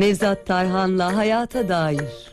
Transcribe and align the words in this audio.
Nevzat 0.00 0.46
Tarhan'la 0.46 1.16
Hayata 1.16 1.68
Dair. 1.68 2.32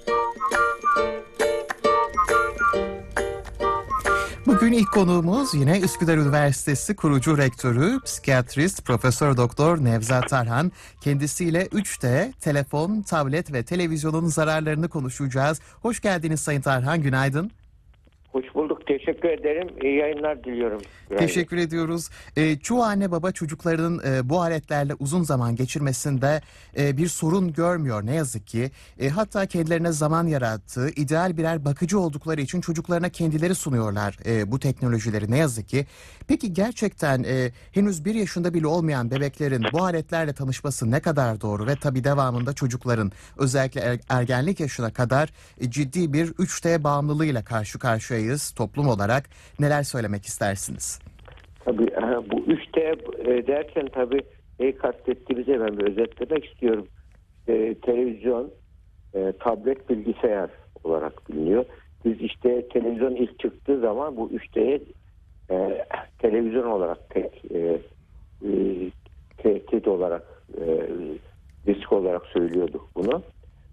Bugün 4.45 4.71
ilk 4.71 4.93
konuğumuz 4.93 5.53
yine 5.53 5.79
Üsküdar 5.79 6.17
Üniversitesi 6.17 6.95
kurucu 6.95 7.37
rektörü, 7.37 7.99
psikiyatrist 8.05 8.85
Profesör 8.85 9.37
Doktor 9.37 9.83
Nevzat 9.83 10.29
Tarhan. 10.29 10.71
Kendisiyle 11.01 11.65
3D, 11.65 12.33
telefon, 12.33 13.01
tablet 13.01 13.53
ve 13.53 13.63
televizyonun 13.63 14.27
zararlarını 14.27 14.89
konuşacağız. 14.89 15.59
Hoş 15.81 15.99
geldiniz 15.99 16.39
Sayın 16.39 16.61
Tarhan, 16.61 17.01
günaydın. 17.01 17.51
Hoş 18.37 18.55
bulduk. 18.55 18.87
Teşekkür 18.87 19.29
ederim. 19.29 19.67
İyi 19.83 19.95
yayınlar 19.95 20.43
diliyorum. 20.43 20.81
Teşekkür 21.17 21.57
ediyoruz. 21.57 22.09
E, 22.35 22.59
çoğu 22.59 22.83
anne 22.83 23.11
baba 23.11 23.31
çocuklarının 23.31 24.01
e, 24.05 24.29
bu 24.29 24.41
aletlerle 24.41 24.93
uzun 24.99 25.23
zaman 25.23 25.55
geçirmesinde 25.55 26.41
e, 26.77 26.97
bir 26.97 27.07
sorun 27.07 27.53
görmüyor 27.53 28.05
ne 28.05 28.15
yazık 28.15 28.47
ki. 28.47 28.71
E, 28.99 29.09
hatta 29.09 29.45
kendilerine 29.45 29.91
zaman 29.91 30.27
yarattığı, 30.27 30.89
ideal 30.89 31.37
birer 31.37 31.65
bakıcı 31.65 31.99
oldukları 31.99 32.41
için 32.41 32.61
çocuklarına 32.61 33.09
kendileri 33.09 33.55
sunuyorlar 33.55 34.17
e, 34.25 34.51
bu 34.51 34.59
teknolojileri 34.59 35.31
ne 35.31 35.37
yazık 35.37 35.69
ki. 35.69 35.85
Peki 36.27 36.53
gerçekten 36.53 37.23
e, 37.23 37.51
henüz 37.71 38.05
bir 38.05 38.15
yaşında 38.15 38.53
bile 38.53 38.67
olmayan 38.67 39.11
bebeklerin 39.11 39.65
bu 39.73 39.83
aletlerle 39.83 40.33
tanışması 40.33 40.91
ne 40.91 40.99
kadar 40.99 41.41
doğru 41.41 41.67
ve 41.67 41.75
tabii 41.75 42.03
devamında 42.03 42.53
çocukların 42.53 43.11
özellikle 43.37 43.81
er- 43.81 43.99
ergenlik 44.09 44.59
yaşına 44.59 44.93
kadar 44.93 45.29
e, 45.61 45.71
ciddi 45.71 46.13
bir 46.13 46.27
3D 46.27 46.83
bağımlılığıyla 46.83 47.43
karşı 47.43 47.79
karşıyayız 47.79 48.26
toplum 48.55 48.87
olarak. 48.87 49.29
Neler 49.59 49.83
söylemek 49.83 50.25
istersiniz? 50.25 51.01
Tabii 51.65 51.87
bu 52.31 52.39
3D 52.39 52.79
e, 53.29 53.47
derken 53.47 53.87
tabii 53.93 54.21
neyi 54.59 54.77
kastettiğimizi 54.77 55.53
hemen 55.53 55.77
bir 55.77 55.83
özetlemek 55.83 56.45
istiyorum. 56.45 56.87
E, 57.47 57.75
televizyon, 57.75 58.51
e, 59.13 59.33
tablet, 59.39 59.89
bilgisayar 59.89 60.49
olarak 60.83 61.29
biliniyor. 61.29 61.65
Biz 62.05 62.21
işte 62.21 62.67
televizyon 62.67 63.15
ilk 63.15 63.39
çıktığı 63.39 63.79
zaman 63.79 64.17
bu 64.17 64.29
3D'ye 64.29 64.81
e, 65.51 65.85
televizyon 66.19 66.71
olarak 66.71 67.09
tek 67.09 67.51
e, 67.51 67.79
e, 68.45 68.51
tehdit 69.37 69.87
olarak 69.87 70.43
e, 70.57 70.87
risk 71.67 71.93
olarak 71.93 72.25
söylüyorduk 72.25 72.89
bunu. 72.95 73.21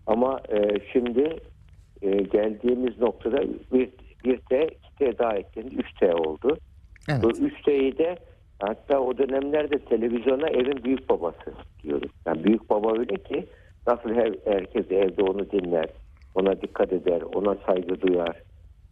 Ama 0.06 0.40
e, 0.48 0.80
şimdi 0.92 1.36
e, 2.02 2.10
geldiğimiz 2.10 2.98
noktada 2.98 3.42
bir, 3.72 3.90
bir 4.24 4.38
T, 4.38 4.66
iki 4.66 4.94
T 4.98 5.18
daha 5.18 5.36
eklendi, 5.36 5.74
3T 5.74 6.14
oldu. 6.14 6.56
Evet. 7.08 7.22
Bu 7.22 7.30
3T'yi 7.30 7.98
de 7.98 8.16
hatta 8.60 9.00
o 9.00 9.18
dönemlerde 9.18 9.78
televizyona 9.78 10.48
evin 10.48 10.84
büyük 10.84 11.08
babası 11.08 11.54
diyoruz. 11.82 12.10
Yani 12.26 12.44
büyük 12.44 12.70
baba 12.70 12.98
öyle 12.98 13.16
ki 13.16 13.46
nasıl 13.86 14.14
her, 14.14 14.34
herkes 14.44 14.90
evde 14.90 15.22
onu 15.22 15.50
dinler, 15.50 15.88
ona 16.34 16.62
dikkat 16.62 16.92
eder, 16.92 17.22
ona 17.34 17.56
saygı 17.66 18.00
duyar. 18.00 18.42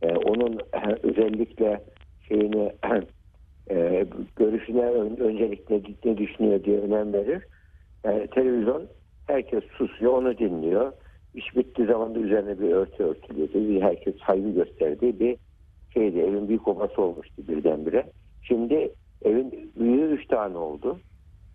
Ee, 0.02 0.16
onun 0.16 0.60
özellikle 1.02 1.80
şeyini 2.28 2.72
e, 3.70 4.06
görüşüne 4.36 4.84
ön, 4.84 5.16
öncelikle 5.16 5.80
ne 6.04 6.18
düşünüyor 6.18 6.64
diye 6.64 6.80
önem 6.80 7.12
verir. 7.12 7.42
Yani 8.04 8.26
televizyon 8.26 8.88
herkes 9.26 9.64
susuyor, 9.78 10.12
onu 10.12 10.38
dinliyor. 10.38 10.92
İş 11.34 11.56
bittiği 11.56 11.86
zaman 11.86 12.14
da 12.14 12.18
üzerine 12.18 12.60
bir 12.60 12.70
örtü 12.70 13.02
örtülüyordu. 13.02 13.80
Herkes 13.80 14.14
saygı 14.26 14.50
gösterdiği 14.50 15.20
bir 15.20 15.36
şeydi. 15.94 16.18
Evin 16.18 16.48
büyük 16.48 16.68
obası 16.68 17.02
olmuştu 17.02 17.42
birdenbire. 17.48 18.06
Şimdi 18.42 18.92
evin 19.24 19.72
büyüğü 19.76 20.12
üç 20.12 20.26
tane 20.26 20.56
oldu. 20.58 20.98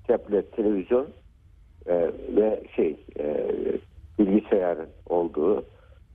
Tablet, 0.08 0.52
televizyon 0.52 1.08
e, 1.86 2.12
ve 2.36 2.64
şey 2.76 2.98
e, 3.20 3.48
bilgisayarın 4.20 4.90
olduğu, 5.10 5.66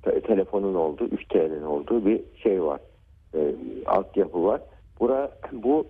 te- 0.02 0.20
telefonun 0.20 0.74
olduğu, 0.74 1.04
3T'nin 1.04 1.62
olduğu 1.62 2.06
bir 2.06 2.20
şey 2.42 2.62
var. 2.62 2.80
E, 3.34 3.54
altyapı 3.86 4.44
var. 4.44 4.60
Bura, 5.00 5.30
bu 5.52 5.86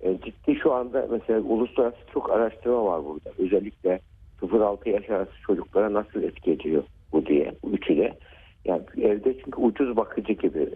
e, 0.00 0.18
ciddi 0.24 0.54
şu 0.54 0.72
anda 0.72 1.06
mesela 1.10 1.40
uluslararası 1.40 1.98
çok 2.12 2.30
araştırma 2.30 2.84
var 2.84 3.04
burada. 3.04 3.30
Özellikle 3.38 4.00
0-6 4.42 4.88
yaş 4.88 5.10
arası 5.10 5.32
çocuklara 5.46 5.92
nasıl 5.92 6.22
etki 6.22 6.50
ediyor 6.50 6.84
bu 7.12 7.26
diye. 7.26 7.54
Üçü 7.72 7.96
de. 7.96 8.18
Yani 8.64 8.82
evde 8.96 9.34
çünkü 9.44 9.60
ucuz 9.60 9.96
bakıcı 9.96 10.32
gibi 10.32 10.70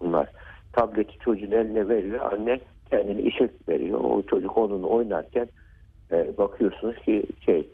bunlar. 0.00 0.28
Tableti 0.72 1.18
çocuğun 1.18 1.50
eline 1.50 1.88
veriyor. 1.88 2.32
Anne 2.32 2.60
kendini 2.90 3.20
işe 3.20 3.50
veriyor. 3.68 4.00
O 4.00 4.22
çocuk 4.22 4.58
onunla 4.58 4.86
oynarken 4.86 5.48
e, 6.12 6.36
bakıyorsunuz 6.38 6.96
ki 6.96 7.26
şey 7.44 7.68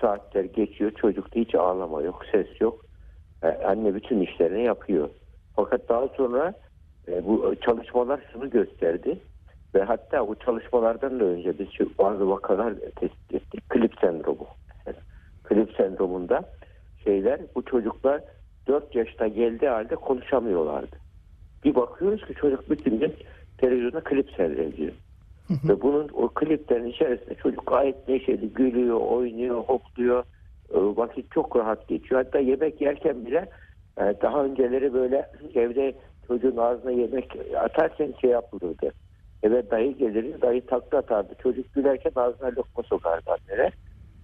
saatler 0.00 0.44
geçiyor. 0.44 0.90
Çocukta 0.90 1.40
hiç 1.40 1.54
ağlama 1.54 2.02
yok, 2.02 2.22
ses 2.32 2.60
yok. 2.60 2.84
E, 3.42 3.48
anne 3.48 3.94
bütün 3.94 4.20
işlerini 4.20 4.64
yapıyor. 4.64 5.08
Fakat 5.56 5.88
daha 5.88 6.08
sonra 6.08 6.54
e, 7.08 7.26
bu 7.26 7.54
çalışmalar 7.64 8.20
şunu 8.32 8.50
gösterdi. 8.50 9.18
Ve 9.74 9.82
hatta 9.82 10.28
bu 10.28 10.34
çalışmalardan 10.34 11.20
da 11.20 11.24
önce 11.24 11.58
biz 11.58 11.68
bazı 11.98 12.30
vakalar 12.30 12.74
tespit 12.74 13.34
ettik. 13.34 13.68
Klip 13.68 13.92
sendromu. 14.00 14.46
Klip 15.44 15.72
sendromunda 15.76 16.44
şeyler 17.04 17.40
bu 17.54 17.64
çocuklar 17.64 18.20
4 18.66 18.94
yaşına 18.94 19.28
geldiği 19.28 19.68
halde 19.68 19.96
konuşamıyorlardı. 19.96 20.96
Bir 21.64 21.74
bakıyoruz 21.74 22.26
ki 22.26 22.34
çocuk 22.34 22.70
bütün 22.70 22.98
gün 22.98 23.14
televizyonda 23.58 24.00
klip 24.00 24.30
seyrediyor. 24.30 24.92
Ve 25.68 25.82
bunun 25.82 26.08
o 26.12 26.28
kliplerin 26.28 26.86
içerisinde 26.86 27.34
çocuk 27.34 27.66
gayet 27.66 28.08
neşeli, 28.08 28.48
gülüyor, 28.52 29.00
oynuyor, 29.00 29.56
hopluyor. 29.56 30.24
E, 30.74 30.78
Vakit 30.78 31.32
çok 31.32 31.56
rahat 31.56 31.88
geçiyor. 31.88 32.24
Hatta 32.24 32.38
yemek 32.38 32.80
yerken 32.80 33.26
bile 33.26 33.48
e, 33.98 34.14
daha 34.22 34.44
önceleri 34.44 34.94
böyle 34.94 35.30
evde 35.54 35.94
çocuğun 36.26 36.56
ağzına 36.56 36.90
yemek 36.90 37.36
atarken 37.60 38.14
şey 38.20 38.30
yapılırdı. 38.30 38.92
Eve 39.42 39.70
dayı 39.70 39.96
gelir, 39.96 40.40
dayı 40.40 40.66
takla 40.66 40.98
atardı. 40.98 41.34
Çocuk 41.42 41.74
gülerken 41.74 42.12
ağzına 42.16 42.48
lokma 42.48 42.82
sokardı 42.82 43.30
anneler. 43.30 43.72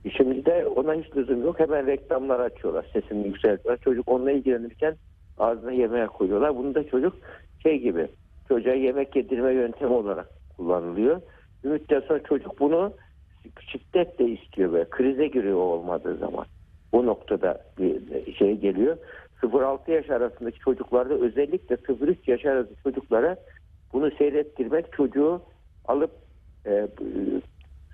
E 0.06 0.10
Şimdi 0.10 0.46
de 0.46 0.66
ona 0.66 0.94
hiç 0.94 1.16
lüzum 1.16 1.42
yok. 1.44 1.60
Hemen 1.60 1.86
reklamlar 1.86 2.40
açıyorlar. 2.40 2.86
Sesini 2.92 3.26
yükseltiyorlar. 3.26 3.84
Çocuk 3.84 4.08
onunla 4.08 4.30
ilgilenirken 4.30 4.96
ağzına 5.38 5.72
yemeğe 5.72 6.06
koyuyorlar. 6.06 6.56
Bunu 6.56 6.74
da 6.74 6.88
çocuk 6.88 7.16
şey 7.62 7.78
gibi 7.78 8.08
çocuğa 8.48 8.74
yemek 8.74 9.16
yedirme 9.16 9.52
yöntemi 9.52 9.92
olarak 9.92 10.28
kullanılıyor. 10.56 11.20
Bir 11.64 11.68
müddet 11.68 12.04
sonra 12.04 12.22
çocuk 12.22 12.60
bunu 12.60 12.92
şiddetle 13.60 14.24
istiyor 14.24 14.72
böyle. 14.72 14.90
Krize 14.90 15.26
giriyor 15.26 15.58
olmadığı 15.58 16.16
zaman. 16.16 16.46
Bu 16.92 17.06
noktada 17.06 17.62
bir 17.78 18.34
şey 18.34 18.56
geliyor. 18.56 18.96
0-6 19.42 19.90
yaş 19.90 20.10
arasındaki 20.10 20.58
çocuklarda 20.58 21.14
özellikle 21.14 21.74
0-3 21.74 22.16
yaş 22.26 22.44
arası 22.44 22.70
çocuklara 22.82 23.36
bunu 23.92 24.10
seyrettirmek 24.10 24.92
çocuğu 24.92 25.42
alıp 25.84 26.10
e, 26.66 26.88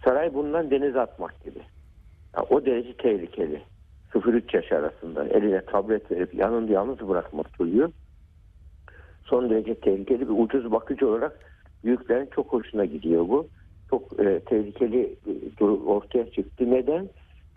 saray 0.05 0.35
bundan 0.35 0.71
denize 0.71 1.01
atmak 1.01 1.45
gibi. 1.45 1.59
Ya 2.37 2.43
o 2.51 2.67
derece 2.67 2.97
tehlikeli. 2.97 3.63
0-3 4.15 4.57
yaş 4.57 4.73
arasında 4.73 5.25
eline 5.25 5.65
tablet 5.65 6.11
verip 6.11 6.35
yanında 6.35 6.73
yalnız 6.73 7.09
bırakmak 7.09 7.55
çocuğu 7.55 7.93
son 9.25 9.51
derece 9.51 9.75
tehlikeli 9.75 10.21
bir 10.21 10.35
ucuz 10.39 10.73
bakıcı 10.73 11.09
olarak 11.09 11.39
büyüklerin 11.85 12.29
çok 12.35 12.53
hoşuna 12.53 12.85
gidiyor 12.85 13.29
bu. 13.29 13.49
Çok 13.91 14.21
e, 14.21 14.41
tehlikeli 14.41 15.17
ortaya 15.87 16.31
çıktı. 16.31 16.71
Neden? 16.71 17.09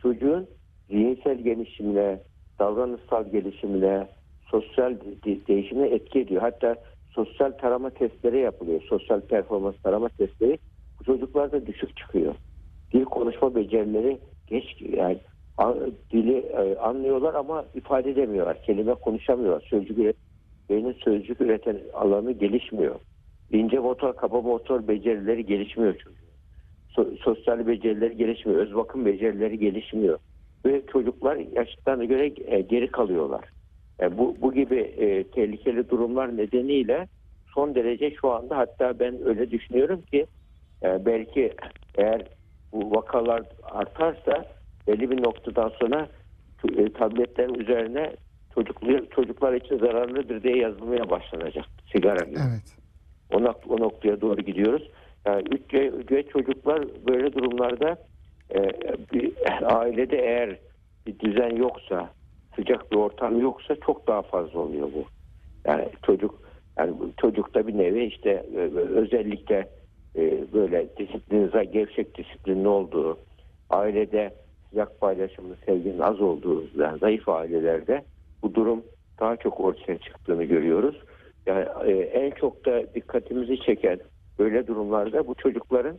Çocuğun 0.02 0.48
zihinsel 0.90 1.38
gelişimine, 1.38 2.20
davranışsal 2.60 3.32
gelişimine, 3.32 4.08
sosyal 4.46 4.96
de- 4.96 5.48
değişimine 5.48 5.88
etki 5.88 6.20
ediyor. 6.20 6.42
Hatta 6.42 6.76
sosyal 7.10 7.52
tarama 7.52 7.90
testleri 7.90 8.40
yapılıyor. 8.40 8.82
Sosyal 8.82 9.22
performans 9.22 9.76
tarama 9.84 10.10
testleri. 10.10 10.58
Bu 11.00 11.04
çocuklarda 11.04 11.66
düşük 11.66 11.98
çıkıyor. 11.98 12.36
Dil 12.94 13.06
konuşma 13.06 13.56
becerileri 13.56 14.20
geç 14.48 14.82
yani 14.82 15.20
dili 16.12 16.38
e, 16.38 16.76
anlıyorlar 16.76 17.34
ama 17.34 17.66
ifade 17.74 18.12
edemiyorlar. 18.12 18.62
Kelime 18.62 18.94
konuşamıyorlar. 18.94 19.68
Sözcük 19.70 19.98
üret, 19.98 20.16
beynin 20.70 20.94
sözcük 20.94 21.42
üreten 21.42 21.80
alanı 21.94 22.32
gelişmiyor. 22.32 22.96
İnce 23.52 23.80
motor, 23.80 24.16
kaba 24.16 24.42
motor 24.42 24.88
becerileri 24.88 25.46
gelişmiyor 25.46 25.94
çocuğun. 25.94 26.26
So- 26.96 27.18
sosyal 27.18 27.68
becerileri 27.68 28.18
gelişmiyor. 28.18 28.60
Öz 28.60 28.76
bakım 28.76 29.06
becerileri 29.06 29.60
gelişmiyor. 29.60 30.20
Ve 30.66 30.82
çocuklar 30.92 31.36
yaşlarına 31.36 32.06
göre 32.06 32.34
e, 32.46 32.62
geri 32.62 32.88
kalıyorlar. 32.88 33.44
E, 34.02 34.18
bu, 34.18 34.36
bu 34.42 34.54
gibi 34.54 34.80
e, 34.80 35.24
tehlikeli 35.24 35.90
durumlar 35.90 36.38
nedeniyle 36.38 37.08
son 37.54 37.76
derece 37.76 38.12
şu 38.22 38.32
anda 38.32 38.58
hatta 38.58 39.00
ben 39.00 39.26
öyle 39.26 39.52
düşünüyorum 39.52 40.02
ki 40.02 40.26
e, 40.84 41.06
belki 41.06 41.54
eğer 41.98 42.28
bu 42.76 42.92
vakalar 42.96 43.44
artarsa 43.64 44.46
belli 44.88 45.12
bir 45.12 45.24
noktadan 45.24 45.70
sonra 45.70 46.08
e, 46.78 46.94
tabletlerin 46.94 47.54
üzerine 47.54 48.16
çocuklar, 48.54 49.06
çocuklar 49.16 49.54
için 49.54 49.78
zararlıdır 49.78 50.44
diye 50.44 50.58
yazılmaya 50.58 51.10
başlanacak. 51.10 51.66
Sigara 51.92 52.26
gibi. 52.26 52.40
Evet. 52.50 52.78
O, 53.34 53.38
nok- 53.38 53.68
o 53.70 53.80
noktaya 53.80 54.22
doğru 54.22 54.42
gidiyoruz. 54.42 54.90
Yani 55.28 55.44
üç 55.52 55.74
ve- 55.74 55.92
ve 56.12 56.24
çocuklar 56.24 56.84
böyle 57.08 57.34
durumlarda 57.34 57.98
e, 58.56 58.60
bir 59.14 59.34
ailede 59.64 60.18
eğer 60.18 60.60
bir 61.08 61.20
düzen 61.20 61.56
yoksa, 61.56 62.10
sıcak 62.56 62.92
bir 62.92 62.98
ortam 62.98 63.40
yoksa 63.42 63.76
çok 63.76 64.08
daha 64.08 64.22
fazla 64.22 64.60
oluyor 64.60 64.90
bu. 64.96 65.06
Yani 65.68 65.90
çocuk 66.06 66.40
yani 66.80 66.94
çocukta 67.22 67.68
bir 67.68 67.78
nevi 67.78 68.04
işte 68.06 68.46
e, 68.56 68.60
özellikle 68.78 69.70
e, 70.18 70.54
böyle 70.54 70.88
disiplinize 70.98 71.64
gevşek 71.64 72.18
disiplinli 72.18 72.68
olduğu, 72.68 73.18
ailede 73.70 74.34
sıcak 74.70 75.02
paylaşımlı 75.02 75.56
sevginin 75.66 76.00
az 76.00 76.22
olduğu 76.22 76.64
yani 76.78 77.00
zayıf 77.00 77.30
ailelerde 77.30 78.04
bu 78.44 78.56
durum 78.56 78.84
daha 79.20 79.38
çok 79.38 79.60
ortaya 79.60 79.98
çıktığını 79.98 80.44
görüyoruz. 80.44 80.96
Yani 81.46 81.66
e, 81.86 81.92
en 81.92 82.32
çok 82.32 82.66
da 82.66 82.94
dikkatimizi 82.96 83.60
çeken 83.60 84.00
böyle 84.40 84.68
durumlarda 84.68 85.28
bu 85.28 85.36
çocukların 85.36 85.98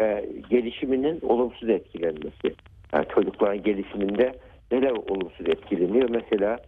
e, 0.00 0.28
gelişiminin 0.50 1.20
olumsuz 1.20 1.68
etkilenmesi. 1.68 2.54
Yani 2.92 3.06
çocukların 3.14 3.62
gelişiminde 3.62 4.32
neler 4.72 4.90
olumsuz 4.90 5.48
etkileniyor? 5.48 6.10
Mesela 6.10 6.58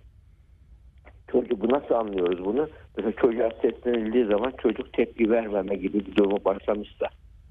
çocuk 1.32 1.70
nasıl 1.70 1.94
anlıyoruz 1.94 2.44
bunu? 2.44 2.68
Mesela 2.96 3.12
çocuğa 3.12 3.50
seslenildiği 3.62 4.24
zaman 4.24 4.52
çocuk 4.62 4.92
tepki 4.92 5.30
vermeme 5.30 5.76
gibi 5.76 6.06
bir 6.06 6.16
durumu 6.16 6.44
başlamışsa 6.44 7.06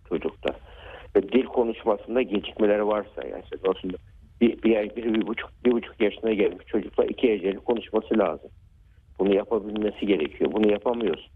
çocukta. 0.10 0.56
Ve 1.16 1.24
dil 1.32 1.46
konuşmasında 1.46 2.22
gecikmeler 2.22 2.80
varsa 2.80 3.28
yani 3.32 3.44
işte 3.44 3.58
aslında 3.70 3.98
bir, 4.42 4.64
bir, 4.64 4.96
bir, 4.96 5.14
bir, 5.14 5.28
buçuk, 5.28 5.50
bir 5.66 5.72
buçuk 5.72 6.02
yaşına 6.02 6.34
gelmiş 6.34 6.66
çocukla 6.68 7.06
iki 7.06 7.32
heceli 7.32 7.58
konuşması 7.58 8.18
lazım. 8.18 8.50
Bunu 9.20 9.36
yapabilmesi 9.36 10.06
gerekiyor. 10.06 10.52
Bunu 10.52 10.72
yapamıyorsun. 10.72 11.32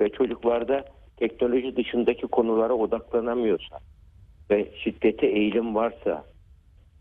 Ve 0.00 0.08
çocuklarda 0.08 0.84
teknoloji 1.16 1.76
dışındaki 1.76 2.26
konulara 2.26 2.72
odaklanamıyorsa 2.72 3.78
ve 4.50 4.68
şiddete 4.84 5.26
eğilim 5.26 5.74
varsa 5.74 6.24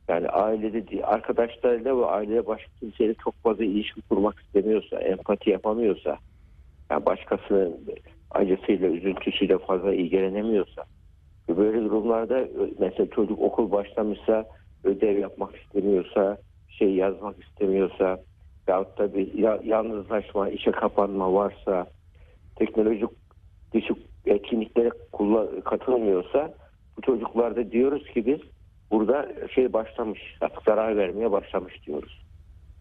yani 0.10 0.28
ailede 0.28 1.06
arkadaşlarıyla 1.06 1.98
ve 1.98 2.06
ailede 2.06 2.46
başka 2.48 2.70
kimseyle 2.80 3.14
çok 3.14 3.44
fazla 3.44 3.64
ilişki 3.64 4.02
kurmak 4.02 4.40
istemiyorsa, 4.40 5.00
empati 5.00 5.50
yapamıyorsa, 5.50 6.18
yani 6.92 7.06
başkasının 7.06 7.86
acısıyla, 8.32 8.88
üzüntüsüyle 8.88 9.58
fazla 9.58 9.94
ilgilenemiyorsa, 9.94 10.86
böyle 11.50 11.84
durumlarda 11.84 12.48
mesela 12.80 13.10
çocuk 13.10 13.42
okul 13.42 13.72
başlamışsa, 13.72 14.46
ödev 14.84 15.18
yapmak 15.18 15.56
istemiyorsa, 15.56 16.38
şey 16.68 16.94
yazmak 16.94 17.44
istemiyorsa, 17.44 18.20
veyahut 18.68 18.98
da 18.98 19.14
bir 19.14 19.34
ya- 19.34 19.60
yalnızlaşma, 19.64 20.50
işe 20.50 20.72
kapanma 20.72 21.34
varsa, 21.34 21.88
teknolojik 22.56 23.10
dışı 23.74 23.94
etkinliklere 24.26 24.90
katılmıyorsa, 25.66 26.54
bu 26.98 27.02
çocuklarda 27.02 27.72
diyoruz 27.72 28.08
ki 28.08 28.26
biz 28.26 28.40
burada 28.92 29.28
şey 29.56 29.74
başlamış, 29.74 30.20
artık 30.42 30.64
zarar 30.64 30.98
vermeye 30.98 31.32
başlamış 31.32 31.86
diyoruz. 31.88 32.22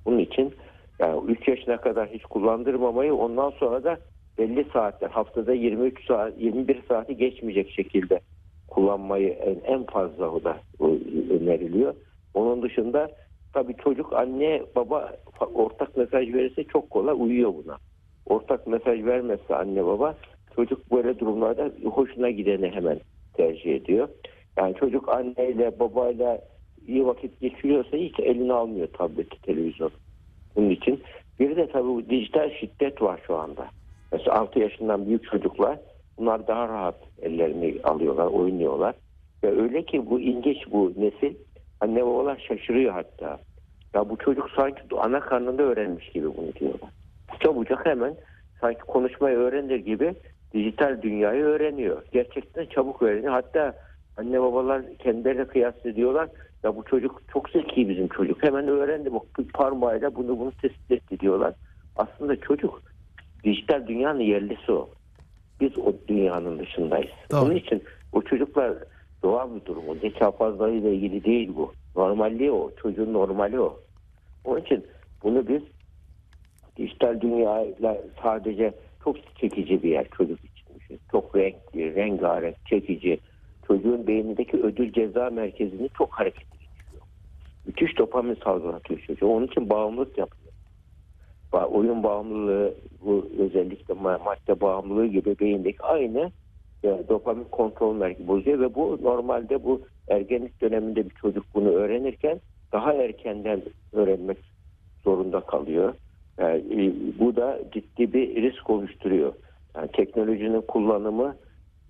Bunun 0.05 0.19
için 0.19 0.55
yani 0.99 1.31
3 1.31 1.49
yaşına 1.49 1.81
kadar 1.81 2.09
hiç 2.09 2.23
kullandırmamayı 2.23 3.15
ondan 3.15 3.51
sonra 3.51 3.85
da 3.85 3.99
belli 4.39 4.67
saatler 4.73 5.11
haftada 5.11 5.53
23 5.53 6.07
saat 6.07 6.33
21 6.39 6.83
saati 6.89 7.17
geçmeyecek 7.17 7.71
şekilde 7.71 8.21
kullanmayı 8.69 9.29
en, 9.29 9.75
en 9.75 9.85
fazla 9.85 10.31
o 10.31 10.45
da 10.45 10.57
öneriliyor. 11.31 11.95
Onun 12.35 12.63
dışında 12.63 13.11
tabii 13.53 13.77
çocuk 13.85 14.13
anne 14.13 14.63
baba 14.77 15.13
ortak 15.55 15.97
mesaj 15.97 16.35
verirse 16.35 16.65
çok 16.65 16.91
kolay 16.91 17.15
uyuyor 17.19 17.55
buna. 17.55 17.77
Ortak 18.27 18.67
mesaj 18.67 19.05
vermezse 19.05 19.57
anne 19.57 19.87
baba 19.87 20.15
çocuk 20.57 20.93
böyle 20.93 21.19
durumlarda 21.19 21.71
hoşuna 21.85 22.31
gideni 22.31 22.71
hemen 22.71 23.01
tercih 23.35 23.75
ediyor. 23.75 24.09
Yani 24.59 24.75
çocuk 24.75 25.09
anneyle 25.09 25.79
babayla 25.79 26.41
iyi 26.87 27.07
vakit 27.07 27.41
geçiriyorsa 27.41 27.97
hiç 27.97 28.21
eline 28.21 28.53
almıyor 28.53 28.89
tableti 28.93 29.43
televizyon. 29.43 29.91
Bunun 30.57 30.71
için 30.71 31.03
bir 31.41 31.57
de 31.57 31.69
tabii 31.69 31.89
bu 31.89 32.11
dijital 32.11 32.51
şiddet 32.51 33.03
var 33.03 33.21
şu 33.27 33.37
anda. 33.37 33.69
Mesela 34.13 34.37
6 34.37 34.59
yaşından 34.59 35.07
büyük 35.07 35.25
çocuklar 35.31 35.79
bunlar 36.19 36.47
daha 36.47 36.69
rahat 36.69 36.97
ellerini 37.23 37.75
alıyorlar, 37.85 38.27
oynuyorlar. 38.27 38.95
Ve 39.45 39.63
öyle 39.63 39.83
ki 39.83 40.11
bu 40.11 40.21
ilginç 40.21 40.59
bu 40.73 40.93
nesil 40.97 41.35
anne 41.81 42.07
babalar 42.07 42.45
şaşırıyor 42.49 42.93
hatta. 42.93 43.39
Ya 43.95 44.11
bu 44.11 44.17
çocuk 44.17 44.51
sanki 44.57 44.83
ana 44.99 45.21
karnında 45.21 45.63
öğrenmiş 45.63 46.09
gibi 46.09 46.27
bunu 46.37 46.55
diyorlar. 46.61 46.91
Çabucak 47.41 47.87
hemen 47.87 48.15
sanki 48.61 48.81
konuşmayı 48.81 49.37
öğrenir 49.37 49.79
gibi 49.79 50.15
dijital 50.55 51.03
dünyayı 51.03 51.45
öğreniyor. 51.45 52.03
Gerçekten 52.13 52.67
çabuk 52.67 53.03
öğreniyor. 53.03 53.33
Hatta 53.33 53.75
anne 54.19 54.41
babalar 54.43 54.83
kendilerine 54.99 55.45
kıyas 55.45 55.87
ediyorlar. 55.87 56.29
Ya 56.63 56.77
bu 56.77 56.85
çocuk 56.85 57.23
çok 57.33 57.51
zeki 57.51 57.89
bizim 57.89 58.09
çocuk. 58.09 58.43
Hemen 58.43 58.69
öğrendi. 58.69 59.13
Bak 59.13 59.23
parmağıyla 59.55 60.15
bunu 60.15 60.39
bunu 60.39 60.53
tespit 60.53 60.91
etti 60.91 61.21
diyorlar. 61.21 61.55
Aslında 61.97 62.41
çocuk 62.41 62.83
dijital 63.45 63.87
dünyanın 63.87 64.21
yerlisi 64.21 64.73
o. 64.73 64.91
Biz 65.61 65.79
o 65.79 65.93
dünyanın 66.09 66.59
dışındayız. 66.59 67.11
Doğru. 67.33 67.41
Onun 67.41 67.55
için 67.55 67.83
o 68.13 68.23
çocuklar 68.23 68.75
doğal 69.23 69.55
bir 69.55 69.65
durum. 69.65 69.89
O 69.89 69.95
zeka 69.95 70.31
fazlalığıyla 70.31 70.91
ilgili 70.91 71.25
değil 71.25 71.51
bu. 71.57 71.73
Normalliği 71.97 72.51
o. 72.51 72.71
Çocuğun 72.83 73.13
normali 73.13 73.61
o. 73.61 73.81
Onun 74.45 74.61
için 74.61 74.87
bunu 75.23 75.49
biz 75.49 75.63
dijital 76.77 77.21
dünyayla 77.21 77.99
sadece 78.23 78.73
çok 79.05 79.37
çekici 79.37 79.83
bir 79.83 79.91
yer 79.91 80.09
çocuk 80.09 80.39
için. 80.45 80.59
Çok 81.11 81.37
renkli, 81.37 81.95
rengarenk, 81.95 82.67
çekici. 82.67 83.21
Çocuğun 83.69 84.07
beynindeki 84.07 84.57
ödül 84.57 84.93
ceza 84.93 85.31
merkezini 85.31 85.89
çok 85.99 86.15
hareketli 86.15 86.59
geçiriyor. 86.59 87.03
Müthiş 87.67 87.99
dopamin 87.99 88.39
salgılatıyor 88.45 89.01
çocuğu. 89.01 89.27
Onun 89.27 89.47
için 89.47 89.71
bağımlılık 89.71 90.19
yapıyor. 90.19 90.49
Oyun 91.53 92.03
bağımlılığı, 92.03 92.75
bu 93.05 93.29
özellikle 93.39 93.95
ma- 93.95 94.25
madde 94.25 94.61
bağımlılığı 94.61 95.07
gibi 95.07 95.39
beyindeki 95.39 95.83
aynı 95.83 96.33
e, 96.85 97.03
dopamin 97.09 97.45
kontrol 97.45 97.95
merkezi 97.95 98.29
bozuyor 98.29 98.61
ve 98.61 98.75
bu 98.75 98.99
normalde 99.03 99.65
bu 99.65 99.83
ergenlik 100.09 100.61
döneminde 100.61 101.05
bir 101.05 101.15
çocuk 101.15 101.45
bunu 101.55 101.69
öğrenirken 101.69 102.41
daha 102.73 102.93
erkenden 102.93 103.63
öğrenmek 103.93 104.39
zorunda 105.05 105.41
kalıyor. 105.41 105.95
Yani, 106.39 106.59
e, 106.59 106.93
bu 107.19 107.37
da 107.37 107.61
ciddi 107.73 108.13
bir 108.13 108.43
risk 108.43 108.71
oluşturuyor. 108.71 109.33
Yani 109.77 109.89
teknolojinin 109.93 110.61
kullanımının 110.61 111.37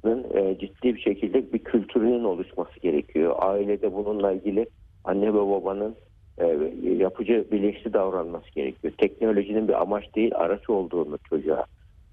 e, 0.07 0.59
ciddi 0.61 0.95
bir 0.95 1.01
şekilde 1.01 1.53
bir 1.53 1.59
kültürünün 1.59 2.25
oluşması 2.25 2.81
gerekiyor. 2.81 3.35
Ailede 3.39 3.95
bununla 3.95 4.33
ilgili 4.33 4.67
anne 5.05 5.29
ve 5.29 5.39
babanın 5.39 5.97
e, 6.39 6.47
yapıcı 6.99 7.45
bilinçli 7.53 7.93
davranması 7.93 8.51
gerekiyor. 8.51 8.93
Teknolojinin 8.99 9.69
bir 9.69 9.83
amaç 9.83 10.15
değil 10.15 10.33
araç 10.35 10.71
olduğunu 10.71 11.19
çocuğa 11.19 11.65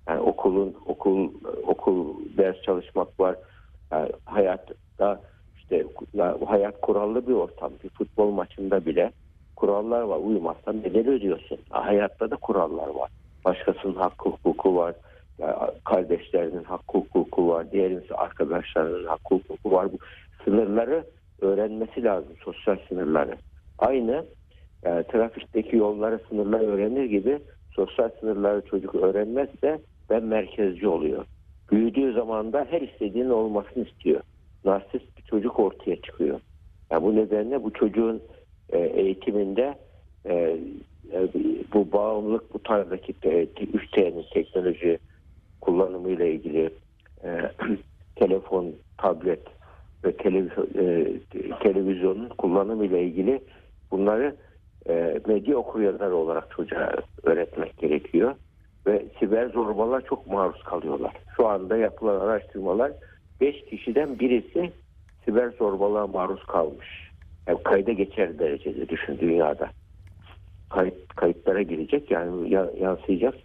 yani 0.08 0.20
okulun 0.20 0.76
okul 0.86 1.30
okul 1.68 2.16
ders 2.38 2.62
çalışmak 2.62 3.20
var. 3.20 3.36
Yani 3.92 4.10
hayatta 4.26 5.22
işte 5.58 5.86
ya, 6.14 6.38
hayat 6.46 6.82
kurallı 6.82 7.28
bir 7.28 7.34
ortam. 7.34 7.72
Bir 7.84 7.90
futbol 7.90 8.32
maçında 8.32 8.86
bile 8.86 9.12
kurallar 9.56 10.02
var. 10.02 10.20
Uymazsan 10.24 10.84
bedel 10.84 11.10
ödüyorsun. 11.10 11.58
Hayatta 11.70 12.32
da 12.32 12.36
kurallar 12.36 12.88
var. 12.88 13.10
Başkasının 13.46 13.96
hakkı 13.96 14.30
hukuku 14.30 14.76
var. 14.76 14.96
Kardeşlerinin 15.86 16.64
hakkı 16.64 16.98
hukuku 16.98 17.50
var. 17.50 17.72
Diğerinin 17.72 18.04
arkadaşlarının 18.16 19.06
hakkı 19.06 19.36
hukuku 19.36 19.72
var. 19.72 19.94
Bu 19.94 19.98
sınırları 20.44 21.04
öğrenmesi 21.42 22.04
lazım. 22.04 22.34
Sosyal 22.44 22.78
sınırları. 22.90 23.36
Aynı 23.80 24.26
e, 24.84 25.04
trafikteki 25.04 25.76
yolları 25.76 26.20
sınırları 26.30 26.64
öğrenir 26.64 27.06
gibi 27.06 27.40
sosyal 27.76 28.10
sınırları 28.20 28.62
çocuk 28.62 28.96
öğrenmezse 28.96 29.80
ben 30.10 30.24
merkezci 30.24 30.88
oluyor. 30.88 31.26
Büyüdüğü 31.72 32.14
zaman 32.14 32.54
da 32.54 32.68
her 32.70 32.82
istediğinin 32.82 33.30
olmasını 33.30 33.88
istiyor. 33.88 34.22
Narsist 34.66 35.18
bir 35.18 35.24
çocuk 35.24 35.60
ortaya 35.60 36.02
çıkıyor. 36.02 36.40
Yani 36.92 37.04
bu 37.04 37.16
nedenle 37.16 37.64
bu 37.64 37.74
çocuğun 37.74 38.22
e, 38.70 38.80
eğitiminde 38.80 39.76
e, 40.26 40.34
e, 41.14 41.28
bu 41.74 41.92
bağımlılık 41.92 42.54
bu 42.54 42.64
tarzdaki 42.64 43.14
e, 43.24 43.44
3T'nin 43.44 44.26
teknoloji 44.34 44.98
kullanımıyla 45.66 46.26
ilgili 46.26 46.70
e, 47.24 47.52
telefon, 48.16 48.76
tablet 48.98 49.44
ve 50.06 50.18
televizyon, 50.18 50.68
e, 50.76 51.20
televizyonun 51.64 52.30
kullanımıyla 52.30 52.98
ilgili 52.98 53.40
bunları 53.92 54.36
e, 54.90 55.20
medya 55.28 55.58
okuryazarı 55.58 56.16
olarak 56.16 56.52
çocuğa 56.52 56.96
öğretmek 57.24 57.78
gerekiyor. 57.78 58.36
Ve 58.88 59.06
siber 59.20 59.48
zorbalar 59.50 60.02
çok 60.02 60.28
maruz 60.28 60.64
kalıyorlar. 60.64 61.14
Şu 61.38 61.48
anda 61.48 61.78
yapılan 61.78 62.20
araştırmalar 62.20 62.92
5 63.42 63.66
kişiden 63.66 64.20
birisi 64.20 64.74
siber 65.26 65.50
zorbalığa 65.50 66.08
maruz 66.08 66.44
kalmış. 66.46 67.12
Yani 67.48 67.64
kayda 67.64 67.92
geçer 67.92 68.40
derecede 68.40 68.90
düşün 68.90 69.18
dünyada. 69.20 69.72
Kayıt, 70.70 71.08
kayıtlara 71.16 71.62
girecek 71.62 72.12
yani 72.12 72.54
ya- 72.54 72.72
yansıyacak. 72.80 73.36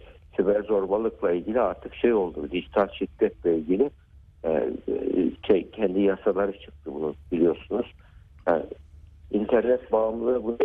Siber 0.41 0.61
zorbalıkla 0.61 1.31
ilgili 1.31 1.61
artık 1.61 1.95
şey 1.95 2.13
oldu. 2.13 2.51
Dijital 2.51 2.87
şiddetle 2.87 3.57
ilgili 3.57 3.89
e, 4.43 4.49
e, 4.49 4.71
şey, 5.47 5.71
kendi 5.71 6.01
yasaları 6.01 6.59
çıktı 6.59 6.93
bunu 6.93 7.15
biliyorsunuz. 7.31 7.93
Yani 8.47 8.65
internet 9.31 9.91
bağımlılığı 9.91 10.43
bunu 10.43 10.57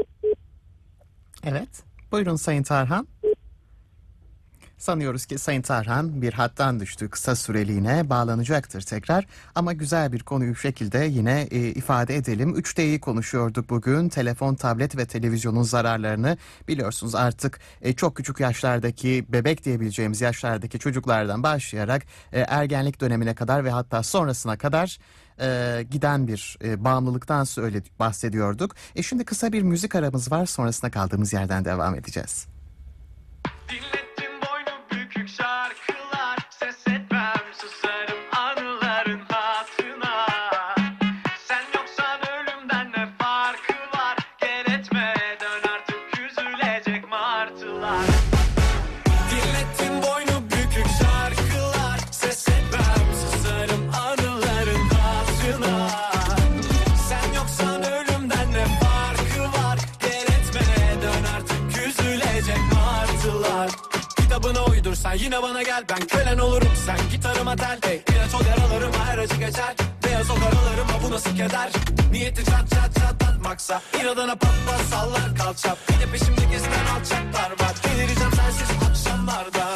Evet. 1.44 1.84
Buyurun 2.12 2.36
Sayın 2.36 2.62
Tarhan. 2.62 3.06
Sanıyoruz 4.78 5.26
ki 5.26 5.38
Sayın 5.38 5.62
Tarhan 5.62 6.22
bir 6.22 6.32
hattan 6.32 6.80
düştü 6.80 7.10
kısa 7.10 7.36
süreliğine 7.36 8.10
bağlanacaktır 8.10 8.82
tekrar 8.82 9.26
ama 9.54 9.72
güzel 9.72 10.12
bir 10.12 10.20
konuyu 10.20 10.54
şekilde 10.54 10.98
yine 10.98 11.48
e, 11.50 11.58
ifade 11.58 12.16
edelim. 12.16 12.54
3D'yi 12.58 13.00
konuşuyorduk 13.00 13.70
bugün 13.70 14.08
telefon, 14.08 14.54
tablet 14.54 14.96
ve 14.96 15.06
televizyonun 15.06 15.62
zararlarını 15.62 16.38
biliyorsunuz 16.68 17.14
artık 17.14 17.60
e, 17.82 17.92
çok 17.92 18.16
küçük 18.16 18.40
yaşlardaki 18.40 19.24
bebek 19.28 19.64
diyebileceğimiz 19.64 20.20
yaşlardaki 20.20 20.78
çocuklardan 20.78 21.42
başlayarak 21.42 22.02
e, 22.32 22.40
ergenlik 22.40 23.00
dönemine 23.00 23.34
kadar 23.34 23.64
ve 23.64 23.70
hatta 23.70 24.02
sonrasına 24.02 24.58
kadar 24.58 24.98
e, 25.40 25.82
giden 25.90 26.28
bir 26.28 26.58
e, 26.64 26.84
bağımlılıktan 26.84 27.44
söyle 27.44 27.82
bahsediyorduk. 27.98 28.74
E 28.96 29.02
şimdi 29.02 29.24
kısa 29.24 29.52
bir 29.52 29.62
müzik 29.62 29.94
aramız 29.94 30.32
var 30.32 30.46
sonrasında 30.46 30.90
kaldığımız 30.90 31.32
yerden 31.32 31.64
devam 31.64 31.94
edeceğiz. 31.94 32.46
Dinlettim 33.68 33.95
martılar 47.80 48.06
Dinlettim 49.30 50.02
boynu 50.02 50.42
bükük 50.50 50.86
şarkılar. 51.02 52.00
Ses 52.10 52.48
etmem 52.48 53.06
susarım 53.20 53.90
anıların 53.94 54.88
hatırına. 54.88 55.90
Sen 57.08 57.32
yoksan 57.36 57.82
ölümden 57.82 58.52
ne 58.52 58.64
farkı 58.64 59.58
var? 59.58 59.78
Gel 60.00 60.22
etme 60.22 61.02
dön 61.02 61.24
artık 61.36 61.86
üzülecek 61.86 62.58
martılar. 62.74 63.70
Kitabına 64.16 64.64
uydursan 64.64 65.14
yine 65.14 65.42
bana 65.42 65.62
gel 65.62 65.84
Ben 65.90 66.06
kölen 66.06 66.38
olurum. 66.38 66.72
Sen 66.86 66.98
gitarıma 67.10 67.56
tel 67.56 67.78
hey. 67.84 67.96
İlaç 67.96 68.34
ol 68.34 68.46
yaralarıma 68.46 69.06
her 69.06 69.18
acı 69.18 69.36
geçer. 69.36 69.74
Beyaz 70.04 70.30
o 70.30 70.34
karalarıma 70.34 71.02
bu 71.04 71.10
nasıl 71.10 71.36
keder? 71.36 71.70
Niyeti 72.12 72.44
çat 72.44 72.70
çat 72.70 72.94
çatlatmaksa 72.94 73.82
İnadına 74.02 74.36
patlar 74.36 74.84
sallar 74.90 75.36
kalçap. 75.36 75.78
Bir 75.88 76.06
de 76.06 76.12
peşimde 76.12 76.46
alçaklar 76.96 77.55
Delireceğim 77.96 78.32
sensiz 78.32 78.68
akşamlarda. 78.90 79.66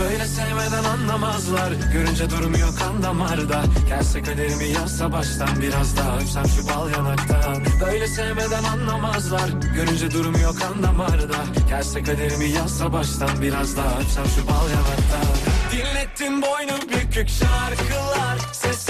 Böyle 0.00 0.26
sevmeden 0.26 0.84
anlamazlar. 0.84 1.72
Görünce 1.92 2.30
durmuyor 2.30 2.68
kan 2.78 3.02
damarda. 3.02 3.64
Gelse 3.88 4.22
kaderimi 4.22 4.64
yazsa 4.64 5.12
baştan 5.12 5.48
Biraz 5.62 5.96
daha 5.96 6.16
öpsem 6.18 6.44
şu 6.48 6.68
bal 6.68 6.90
yanaktan. 6.90 7.64
Böyle 7.80 8.08
sevmeden 8.08 8.64
anlamazlar. 8.64 9.48
Görünce 9.74 10.10
durmuyor 10.10 10.56
kan 10.58 10.82
damarda. 10.82 11.36
Gelse 11.68 12.02
kaderimi 12.02 12.48
yazsa 12.48 12.92
baştan 12.92 13.42
Biraz 13.42 13.76
daha 13.76 14.00
öpsem 14.00 14.24
şu 14.26 14.46
bal 14.46 14.70
yanaktan. 14.70 15.34
Dinlettim 15.72 16.42
boynu 16.42 16.72
bükük 16.82 17.28
şarkılar. 17.28 18.38
Ses 18.52 18.88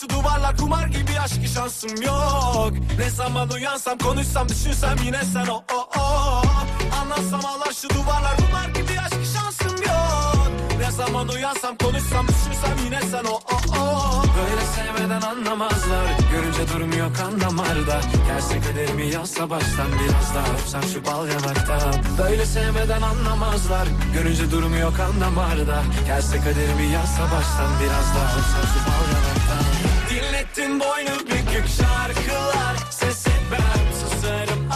Şu 0.00 0.08
duvarlar 0.08 0.56
kumar 0.56 0.86
gibi 0.86 1.20
aşk 1.20 1.46
şansım 1.54 2.02
yok. 2.02 2.72
Ne 2.98 3.10
zaman 3.10 3.50
uyansam 3.50 3.98
konuşsam 3.98 4.48
düşünsem 4.48 4.96
yine 5.04 5.20
sen 5.32 5.46
o 5.46 5.62
o 5.74 6.00
o. 6.00 6.42
Anlatsam 7.00 7.40
ağlar 7.46 7.72
şu 7.72 7.88
duvarlar 7.90 8.36
kumar 8.36 8.68
gibi 8.68 9.00
aşk 9.00 9.20
şansım 9.34 9.82
yok. 9.82 10.48
Ne 10.80 10.90
zaman 10.90 11.28
uyansam 11.28 11.76
konuşsam 11.76 12.26
düşünsem 12.28 12.76
yine 12.84 13.00
sen 13.10 13.24
o 13.24 13.34
o 13.34 13.78
o. 13.80 14.22
Böyle 14.38 14.66
sevmeden 14.76 15.20
anlamazlar 15.20 16.04
Görünce 16.32 16.72
durmuyor 16.74 17.14
kan 17.14 17.40
damarda 17.40 18.00
Gelse 18.26 18.60
kaderimi 18.60 19.06
yazsa 19.06 19.50
baştan 19.50 19.88
Biraz 19.92 20.34
daha 20.34 20.54
öpsem 20.54 20.82
şu 20.82 21.04
bal 21.04 21.28
yanaktan 21.28 21.94
Böyle 22.18 22.46
sevmeden 22.46 23.02
anlamazlar 23.02 23.88
Görünce 24.14 24.50
durmuyor 24.50 24.96
kan 24.96 25.20
damarda 25.20 25.82
Gelse 26.06 26.36
kaderimi 26.36 26.92
yazsa 26.92 27.22
baştan 27.22 27.70
Biraz 27.82 28.06
daha 28.14 28.38
öpsem 28.38 28.64
şu 28.74 28.80
bal 28.86 29.14
yanaktan 29.14 29.37
Dinlettin 30.18 30.80
boynu 30.80 31.20
bükük 31.20 31.68
şarkılar. 31.68 32.76
Ses 32.90 33.26
etmem 33.26 33.86
susarım 34.00 34.67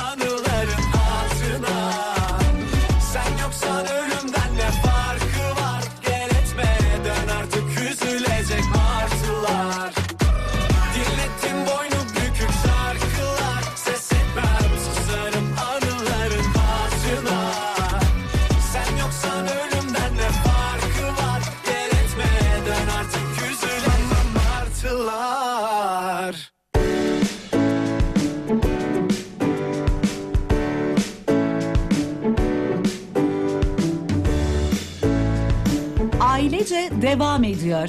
ediyor. 37.63 37.89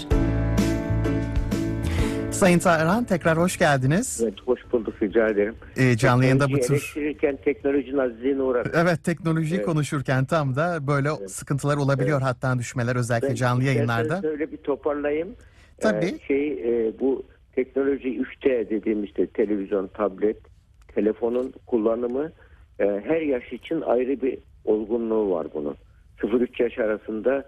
Sayın 2.32 2.60
Tarhan 2.60 3.03
tekrar 3.03 3.38
hoş 3.38 3.58
geldiniz. 3.58 4.22
Evet 4.24 4.34
hoş 4.46 4.60
bulduk 4.72 4.94
rica 5.01 5.27
ederim. 5.27 5.56
Ee, 5.77 5.98
canlı 5.98 6.24
yayında 6.24 6.50
bu 6.50 6.60
tür 6.60 6.72
eleştirirken 6.74 7.38
teknolojinin 7.46 7.98
azizliğine 7.98 8.42
uğradım. 8.42 8.72
Evet 8.75 9.03
teknolojiyi 9.03 9.56
Evet. 9.56 9.65
konuşurken 9.65 10.25
tam 10.25 10.56
da 10.56 10.88
böyle 10.88 11.10
sıkıntılar 11.27 11.77
olabiliyor 11.77 12.22
hatta 12.22 12.60
düşmeler 12.60 12.96
özellikle 12.96 13.30
Ben 13.30 13.36
canlı 13.36 13.63
yayınlarda. 13.63 14.03
isterseniz 14.03 14.32
öyle 14.34 14.51
bir 14.51 14.58
toparlayayım. 14.58 15.36
Tabii. 15.82 16.06
Ee, 16.06 16.20
şey 16.27 16.51
e, 16.88 17.00
bu 17.00 17.24
teknoloji 17.56 18.08
3T 18.22 18.70
dediğimiz 18.70 19.06
işte 19.06 19.27
televizyon, 19.27 19.88
tablet, 19.88 20.38
telefonun 20.96 21.53
kullanımı 21.68 22.32
e, 22.80 22.86
her 22.86 23.22
yaş 23.22 23.53
için 23.53 23.82
ayrı 23.82 24.22
bir 24.22 24.38
olgunluğu 24.65 25.32
var 25.32 25.48
bunun. 25.53 25.75
0-3 26.22 26.63
yaş 26.63 26.80
arasında 26.80 27.46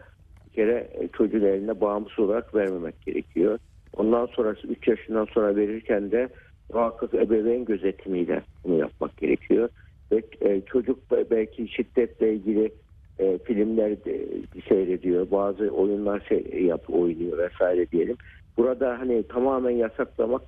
kere 0.55 0.89
e, 0.93 1.07
çocuğun 1.07 1.41
eline 1.41 1.81
bağımsız 1.81 2.19
olarak 2.19 2.55
vermemek 2.55 3.01
gerekiyor. 3.01 3.59
Ondan 3.95 4.25
sonrası 4.25 4.67
3 4.67 4.87
yaşından 4.87 5.25
sonra 5.25 5.55
verirken 5.55 6.11
de 6.11 6.29
muhakkak 6.73 7.13
ebeveyn 7.13 7.65
gözetimiyle 7.65 8.41
bunu 8.63 8.79
yapmak 8.79 9.17
gerekiyor. 9.17 9.69
Ve 10.11 10.21
e, 10.41 10.61
çocuk 10.61 11.11
be- 11.11 11.29
belki 11.31 11.67
şiddetle 11.67 12.33
ilgili 12.33 12.71
e, 13.19 13.37
filmler 13.37 14.05
de 14.05 14.25
seyrediyor, 14.69 15.31
bazı 15.31 15.69
oyunlar 15.69 16.25
şey, 16.29 16.63
yap 16.65 16.83
oynuyor 16.89 17.37
vesaire 17.37 17.91
diyelim. 17.91 18.17
Burada 18.57 18.99
hani 18.99 19.23
tamamen 19.23 19.71
yasaklamak, 19.71 20.41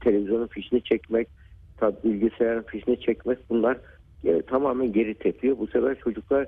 televizyonun 0.00 0.46
fişini 0.46 0.82
çekmek, 0.82 1.28
bilgisayarın 2.04 2.62
fişini 2.62 3.00
çekmek 3.00 3.38
bunlar 3.50 3.78
tamamen 4.46 4.92
geri 4.92 5.14
tepiyor. 5.14 5.58
Bu 5.58 5.66
sefer 5.66 5.98
çocuklar 5.98 6.46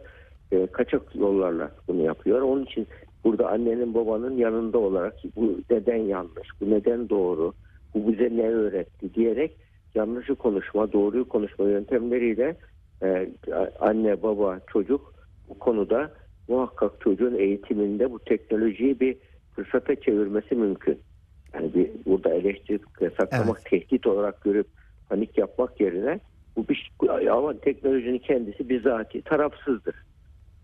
e, 0.53 0.67
kaçak 0.67 1.03
yollarla 1.15 1.71
bunu 1.89 2.03
yapıyor. 2.03 2.43
Onun 2.43 2.65
için 2.65 2.87
burada 3.25 3.51
annenin 3.51 3.95
babanın 3.95 4.37
yanında 4.37 4.79
olarak 4.79 5.15
bu 5.37 5.61
neden 5.71 5.97
yanlış, 5.97 6.49
bu 6.61 6.71
neden 6.71 7.09
doğru, 7.09 7.53
bu 7.95 8.13
bize 8.13 8.37
ne 8.37 8.49
öğretti 8.49 9.15
diyerek 9.15 9.57
yanlışı 9.95 10.35
konuşma, 10.35 10.93
doğruyu 10.93 11.29
konuşma 11.29 11.65
yöntemleriyle 11.65 12.57
e, 13.03 13.29
anne, 13.81 14.23
baba, 14.23 14.61
çocuk 14.67 15.15
bu 15.49 15.59
konuda 15.59 16.13
muhakkak 16.49 17.01
çocuğun 17.01 17.35
eğitiminde 17.35 18.11
bu 18.11 18.19
teknolojiyi 18.19 19.01
bir 19.01 19.17
fırsata 19.55 19.95
çevirmesi 19.95 20.55
mümkün. 20.55 20.99
Yani 21.55 21.75
bir 21.75 21.91
burada 22.07 22.35
eleştirip 22.35 22.83
yasaklamak, 23.01 23.65
tehdit 23.65 24.07
olarak 24.07 24.45
görüp 24.45 24.67
panik 25.09 25.39
yapmak 25.39 25.81
yerine 25.81 26.21
bu 26.57 26.69
bir 26.69 26.93
ama 27.31 27.61
teknolojinin 27.61 28.19
kendisi 28.19 28.69
bizatihi 28.69 29.23
tarafsızdır. 29.23 29.95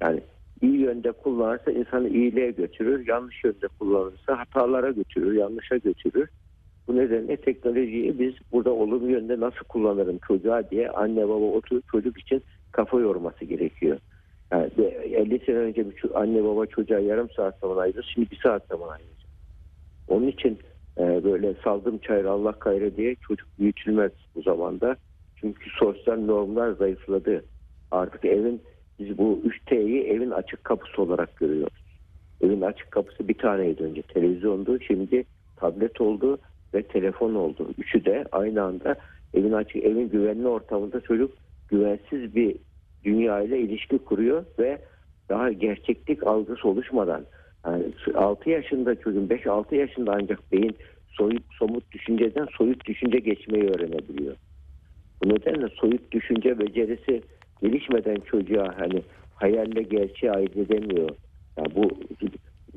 Yani 0.03 0.21
iyi 0.63 0.79
yönde 0.79 1.13
kullanırsa 1.13 1.71
insanı 1.71 2.09
iyiliğe 2.09 2.51
götürür, 2.51 3.09
yanlış 3.09 3.45
yönde 3.45 3.69
kullanırsa 3.79 4.39
hatalara 4.39 4.91
götürür, 4.91 5.33
yanlışa 5.33 5.77
götürür. 5.77 6.29
Bu 6.89 6.97
nedenle 6.97 7.37
teknolojiyi 7.37 8.19
biz 8.19 8.35
burada 8.53 8.71
olumlu 8.71 9.11
yönde 9.11 9.41
nasıl 9.41 9.65
kullanırım 9.69 10.19
çocuğa 10.29 10.71
diye 10.71 10.91
anne 10.91 11.29
baba 11.29 11.45
oturup 11.45 11.89
çocuk 11.89 12.19
için 12.19 12.43
kafa 12.73 13.01
yorması 13.01 13.45
gerekiyor. 13.45 13.99
Yani 14.53 14.71
50 14.77 15.39
sene 15.47 15.57
önce 15.57 15.91
bir 15.91 16.21
anne 16.21 16.45
baba 16.45 16.67
çocuğa 16.67 16.99
yarım 16.99 17.31
saat 17.37 17.59
zaman 17.61 17.77
ayırır. 17.77 18.11
Şimdi 18.15 18.31
bir 18.31 18.41
saat 18.43 18.67
zaman 18.67 18.89
ayıracak. 18.89 19.31
Onun 20.09 20.27
için 20.27 20.59
e, 20.99 21.25
böyle 21.25 21.55
saldım 21.65 21.99
çayır 21.99 22.25
Allah 22.25 22.55
gayrı 22.61 22.97
diye 22.97 23.15
çocuk 23.15 23.49
büyütülmez 23.59 24.13
bu 24.35 24.43
zamanda. 24.43 24.97
Çünkü 25.37 25.71
sosyal 25.79 26.19
normlar 26.19 26.73
zayıfladı. 26.73 27.45
Artık 27.91 28.25
evin 28.25 28.63
biz 28.99 29.19
bu 29.19 29.41
3T'yi 29.45 30.03
evin 30.03 30.31
açık 30.31 30.65
kapısı 30.65 31.03
olarak 31.03 31.37
görüyoruz. 31.37 31.83
Evin 32.41 32.61
açık 32.61 32.91
kapısı 32.91 33.29
bir 33.29 33.35
taneydi 33.35 33.83
önce 33.83 34.03
televizyondu. 34.03 34.81
Şimdi 34.81 35.25
tablet 35.57 36.01
oldu 36.01 36.39
ve 36.75 36.83
telefon 36.83 37.35
oldu. 37.35 37.71
Üçü 37.79 38.05
de 38.05 38.25
aynı 38.33 38.63
anda 38.63 38.97
evin 39.35 39.53
açık 39.53 39.77
evin 39.77 40.09
güvenli 40.09 40.49
ortamında 40.49 41.01
çocuk 41.01 41.33
güvensiz 41.69 42.35
bir 42.35 42.57
dünya 43.05 43.41
ile 43.43 43.61
ilişki 43.61 43.99
kuruyor 43.99 44.45
ve 44.59 44.79
daha 45.29 45.53
gerçeklik 45.53 46.27
algısı 46.27 46.69
oluşmadan 46.69 47.27
yani 47.67 47.85
6 48.15 48.51
yaşında 48.51 48.95
çocuğun 48.95 49.29
5-6 49.29 49.75
yaşında 49.75 50.13
ancak 50.23 50.53
beyin 50.53 50.77
soyut 51.09 51.43
somut 51.59 51.93
düşünceden 51.93 52.47
soyut 52.59 52.87
düşünce 52.87 53.19
geçmeyi 53.19 53.65
öğrenebiliyor. 53.65 54.37
Bu 55.25 55.29
nedenle 55.29 55.69
soyut 55.69 56.13
düşünce 56.13 56.59
becerisi 56.59 57.23
gelişmeden 57.63 58.17
çocuğa 58.17 58.75
hani 58.79 59.03
hayalle 59.35 59.83
gerçeği 59.83 60.33
ayırt 60.33 60.57
edemiyor. 60.57 61.11
Yani 61.57 61.75
bu 61.75 61.91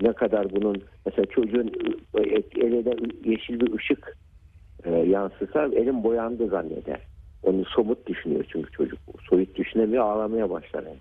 ne 0.02 0.14
kadar 0.14 0.52
bunun 0.52 0.84
mesela 1.06 1.26
çocuğun 1.26 1.72
eline 2.56 2.96
yeşil 3.26 3.60
bir 3.60 3.74
ışık 3.74 4.18
e, 4.84 4.92
yansısa 4.92 5.66
elim 5.66 6.04
boyandı 6.04 6.48
zanneder. 6.48 7.02
Onu 7.44 7.66
somut 7.66 8.08
düşünüyor 8.08 8.46
çünkü 8.52 8.72
çocuk. 8.72 9.00
Soyut 9.30 9.56
düşünemiyor 9.56 10.04
ağlamaya 10.04 10.50
başlar. 10.50 10.84
Yani. 10.84 10.98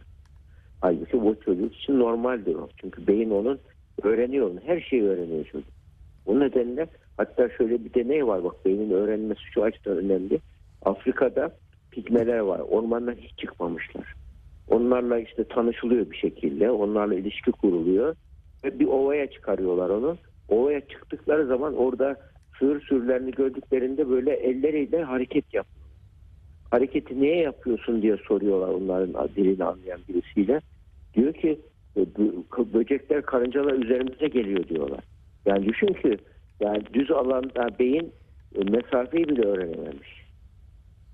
Halbuki 0.81 1.23
bu 1.23 1.37
çocuk 1.45 1.77
için 1.77 1.99
normaldir 1.99 2.55
o. 2.55 2.69
Çünkü 2.77 3.07
beyin 3.07 3.31
onun 3.31 3.61
öğreniyor. 4.03 4.51
onu, 4.51 4.61
Her 4.65 4.81
şeyi 4.81 5.03
öğreniyor 5.03 5.45
çocuk. 5.45 5.69
Bu 6.27 6.41
nedenle 6.41 6.87
hatta 7.17 7.49
şöyle 7.49 7.85
bir 7.85 7.95
deney 7.95 8.27
var 8.27 8.45
bak 8.45 8.65
beynin 8.65 8.91
öğrenmesi 8.91 9.41
şu 9.55 9.63
açıdan 9.63 9.97
önemli. 9.97 10.41
Afrika'da 10.83 11.51
pigmeler 11.91 12.39
var. 12.39 12.61
Ormandan 12.71 13.15
hiç 13.15 13.39
çıkmamışlar. 13.39 14.15
Onlarla 14.69 15.19
işte 15.19 15.45
tanışılıyor 15.45 16.11
bir 16.11 16.17
şekilde. 16.17 16.71
Onlarla 16.71 17.15
ilişki 17.15 17.53
kuruluyor. 17.53 18.17
Ve 18.65 18.79
bir 18.79 18.87
ovaya 18.87 19.31
çıkarıyorlar 19.31 19.91
onu. 19.91 20.17
Ovaya 20.49 20.81
çıktıkları 20.81 21.47
zaman 21.47 21.75
orada 21.77 22.17
sığır 22.59 22.81
sürülerini 22.81 23.31
gördüklerinde 23.31 24.09
böyle 24.09 24.33
elleriyle 24.33 25.03
hareket 25.03 25.55
yap. 25.55 25.67
Hareketi 26.71 27.21
niye 27.21 27.37
yapıyorsun 27.37 28.03
diye 28.03 28.17
soruyorlar 28.17 28.69
onların 28.69 29.29
dilini 29.37 29.65
anlayan 29.65 30.01
birisiyle. 30.09 30.61
Diyor 31.15 31.33
ki 31.35 31.61
"E, 31.97 32.01
böcekler 32.75 33.23
karıncalar 33.23 33.73
üzerimize 33.73 34.29
geliyor 34.29 34.69
diyorlar. 34.69 35.05
Yani 35.47 35.67
düşün 35.67 35.87
ki 35.87 36.19
yani 36.61 36.83
düz 36.93 37.11
alanda 37.11 37.69
beyin 37.79 38.13
e, 38.55 38.71
mesafeyi 38.71 39.29
bile 39.29 39.43
öğrenememiş. 39.43 40.20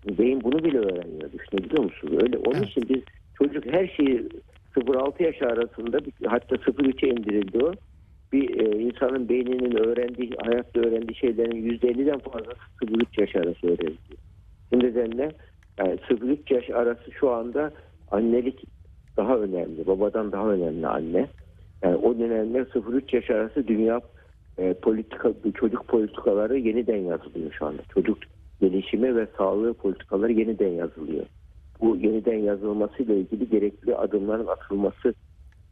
Beyin 0.07 0.41
bunu 0.45 0.65
bile 0.65 0.79
öğreniyor 0.79 1.33
düşünebiliyor 1.33 1.85
musunuz? 1.85 2.15
Öyle 2.23 2.39
onun 2.39 2.57
Evet. 2.59 2.69
için 2.69 2.85
biz 2.89 3.03
çocuk 3.39 3.67
her 3.67 3.87
şeyi 3.87 4.29
0-6 4.77 5.23
yaş 5.23 5.43
arasında 5.43 5.99
hatta 6.27 6.57
0-3'e 6.57 7.09
indirildi 7.09 7.65
o. 7.65 7.73
Bir 8.33 8.61
e, 8.61 8.83
insanın 8.83 9.29
beyninin 9.29 9.77
öğrendiği, 9.77 10.31
hayatta 10.45 10.81
öğrendiği 10.81 11.17
şeylerin 11.17 11.71
%50'den 11.79 12.19
fazlası 12.19 12.59
0-3 12.83 13.21
yaş 13.21 13.37
arası 13.37 13.67
öğreniliyor. 13.67 14.19
Bu 14.73 14.79
nedenle 14.79 15.33
yani 15.79 15.95
0-3 15.95 16.55
yaş 16.55 16.71
arası 16.71 17.13
şu 17.13 17.31
anda 17.31 17.73
annelik 18.11 18.65
daha 19.17 19.37
önemli. 19.37 19.87
Babadan 19.87 20.33
daha 20.33 20.51
önemli 20.51 20.87
anne. 20.87 21.27
Yani 21.83 21.97
o 21.97 22.15
nedenle 22.15 22.59
0-3 22.59 23.17
yaş 23.17 23.31
arası 23.31 23.69
dünya 23.69 24.01
e, 24.59 24.75
politika, 24.75 25.33
çocuk 25.55 25.89
politikaları 25.89 26.59
yeniden 26.59 26.97
yazılıyor 26.97 27.53
şu 27.59 27.67
anda. 27.67 27.83
Çocuk 27.95 28.19
gelişimi 28.61 29.17
ve 29.17 29.27
sağlığı 29.39 29.75
politikaları 29.75 30.33
yeniden 30.33 30.69
yazılıyor. 30.69 31.27
Bu 31.81 31.97
yeniden 31.97 32.39
yazılmasıyla 32.39 33.15
ilgili 33.15 33.49
gerekli 33.49 33.97
adımların 33.97 34.47
atılması 34.47 35.15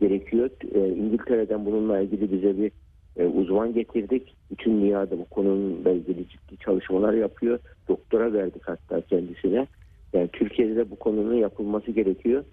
gerekiyor. 0.01 0.51
E, 0.75 0.89
İngiltere'den 0.89 1.67
bununla 1.67 2.01
ilgili 2.01 2.33
bize 2.33 2.59
bir 2.59 2.73
e, 3.17 3.27
uzman 3.27 3.75
getirdik. 3.75 4.37
Bütün 4.51 4.81
dünyada 4.81 5.19
bu 5.19 5.25
konuyla 5.25 5.91
ilgili 5.91 6.29
ciddi 6.29 6.57
çalışmalar 6.65 7.13
yapıyor. 7.13 7.59
Doktora 7.89 8.33
verdik 8.33 8.63
hatta 8.67 9.01
kendisine. 9.01 9.67
Yani 10.13 10.29
Türkiye'de 10.33 10.77
de 10.77 10.91
bu 10.91 10.97
konunun 10.97 11.35
yapılması 11.35 11.91
gerekiyor. 11.91 12.45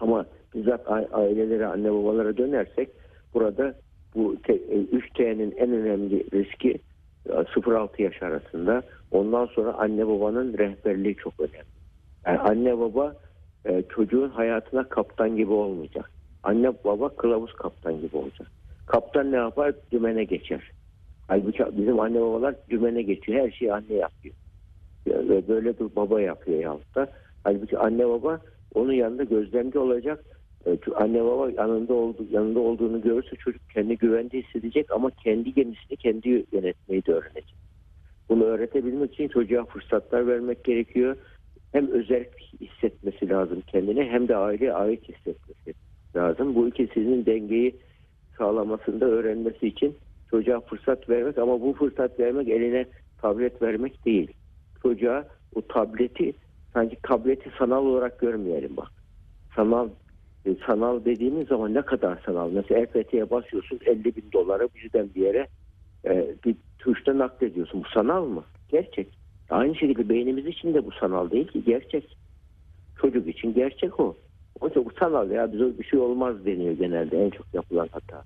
Ama 0.00 0.26
bizzat 0.54 0.90
ailelere, 1.12 1.66
anne 1.66 1.92
babalara 1.92 2.36
dönersek 2.36 2.88
burada 3.34 3.74
bu 4.14 4.36
te- 4.42 4.52
e, 4.52 4.76
3T'nin 4.78 5.54
en 5.56 5.72
önemli 5.72 6.24
riski 6.32 6.78
e, 7.26 7.32
0-6 7.32 8.02
yaş 8.02 8.22
arasında. 8.22 8.82
Ondan 9.10 9.46
sonra 9.46 9.72
anne 9.72 10.08
babanın 10.08 10.58
rehberliği 10.58 11.16
çok 11.16 11.40
önemli. 11.40 11.78
Yani 12.26 12.38
anne 12.38 12.78
baba 12.78 13.16
e, 13.64 13.82
çocuğun 13.82 14.28
hayatına 14.28 14.88
kaptan 14.88 15.36
gibi 15.36 15.52
olmayacak. 15.52 16.10
Anne 16.42 16.72
baba 16.84 17.08
kılavuz 17.08 17.52
kaptan 17.52 18.00
gibi 18.00 18.16
olacak. 18.16 18.48
Kaptan 18.86 19.32
ne 19.32 19.36
yapar? 19.36 19.74
Dümene 19.92 20.24
geçer. 20.24 20.70
Halbuki 21.28 21.64
bizim 21.72 22.00
anne 22.00 22.20
babalar 22.20 22.54
dümene 22.70 23.02
geçiyor. 23.02 23.38
Her 23.44 23.50
şeyi 23.50 23.72
anne 23.72 23.94
yapıyor. 23.94 24.34
Ve 25.06 25.48
böyle 25.48 25.78
bir 25.78 25.96
baba 25.96 26.20
yapıyor 26.20 26.60
yahut 26.60 26.94
da. 26.94 27.08
Halbuki 27.44 27.78
anne 27.78 28.08
baba 28.08 28.40
onun 28.74 28.92
yanında 28.92 29.24
gözlemci 29.24 29.78
olacak. 29.78 30.24
E, 30.66 30.78
Anne 30.96 31.24
baba 31.24 31.50
yanında 31.50 31.94
oldu, 31.94 32.26
yanında 32.30 32.60
olduğunu 32.60 33.02
görürse 33.02 33.36
çocuk 33.36 33.70
kendi 33.70 33.96
güvende 33.96 34.42
hissedecek 34.42 34.90
ama 34.90 35.10
kendi 35.10 35.54
gemisini 35.54 35.96
kendi 35.96 36.44
yönetmeyi 36.52 37.06
de 37.06 37.12
öğrenecek. 37.12 37.54
Bunu 38.28 38.44
öğretebilmek 38.44 39.14
için 39.14 39.28
çocuğa 39.28 39.64
fırsatlar 39.64 40.26
vermek 40.26 40.64
gerekiyor. 40.64 41.16
Hem 41.72 41.90
özel 41.90 42.24
hissetmesi 42.60 43.28
lazım 43.28 43.62
kendine 43.66 44.04
hem 44.04 44.28
de 44.28 44.36
aileye 44.36 44.72
ait 44.72 45.08
hissetmesi 45.08 45.74
lazım. 46.16 46.54
Bu 46.54 46.68
ikisinin 46.68 47.26
dengeyi 47.26 47.76
sağlamasında 48.38 49.04
öğrenmesi 49.04 49.66
için 49.66 49.96
çocuğa 50.30 50.60
fırsat 50.60 51.08
vermek 51.08 51.38
ama 51.38 51.60
bu 51.60 51.72
fırsat 51.72 52.20
vermek 52.20 52.48
eline 52.48 52.86
tablet 53.22 53.62
vermek 53.62 54.06
değil. 54.06 54.32
Çocuğa 54.82 55.24
bu 55.54 55.68
tableti 55.68 56.32
sanki 56.72 56.96
tableti 57.02 57.50
sanal 57.58 57.86
olarak 57.86 58.18
görmeyelim 58.20 58.76
bak. 58.76 58.88
Sanal 59.56 59.88
e, 60.46 60.56
sanal 60.66 61.04
dediğimiz 61.04 61.48
zaman 61.48 61.74
ne 61.74 61.82
kadar 61.82 62.22
sanal? 62.26 62.50
Mesela 62.50 62.80
EFT'ye 62.80 63.30
basıyorsun 63.30 63.78
50 63.86 64.04
bin 64.04 64.32
dolara 64.32 64.68
birden 64.74 65.08
bir 65.14 65.22
yere 65.22 65.46
e, 66.04 66.34
bir 66.44 66.56
tuşla 66.78 67.18
naklediyorsun. 67.18 67.84
Bu 67.84 67.88
sanal 67.88 68.24
mı? 68.24 68.44
Gerçek. 68.68 69.08
Aynı 69.50 69.74
şekilde 69.74 70.08
beynimiz 70.08 70.46
için 70.46 70.74
de 70.74 70.86
bu 70.86 70.90
sanal 70.92 71.30
değil 71.30 71.48
ki 71.48 71.64
gerçek. 71.64 72.16
Çocuk 73.00 73.28
için 73.28 73.54
gerçek 73.54 74.00
o. 74.00 74.16
Onun 74.60 74.70
için 74.70 74.84
bu 74.84 74.90
sanal 75.00 75.30
ya 75.30 75.52
bize 75.52 75.78
bir 75.78 75.84
şey 75.84 75.98
olmaz 75.98 76.46
deniyor 76.46 76.72
genelde 76.72 77.24
en 77.24 77.30
çok 77.30 77.46
yapılan 77.54 77.88
hata. 77.92 78.24